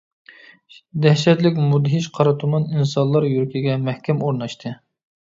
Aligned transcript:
دەھشەتلىك 1.05 1.59
مۇدھىش 1.67 2.09
قارا 2.17 2.35
تۇمان 2.47 2.67
ئىنسانلار 2.75 3.31
يۈرىكىگە 3.31 3.81
مەھكەم 3.89 4.29
ئورناشتى. 4.29 4.79